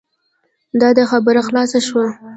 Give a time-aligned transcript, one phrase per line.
[0.81, 2.05] دا دی خبره خلاصه شوه.